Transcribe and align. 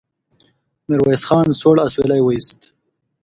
ميرويس 0.87 1.23
خان 1.27 1.47
سوړ 1.59 1.75
اسويلی 1.85 2.21
وايست. 2.23 2.59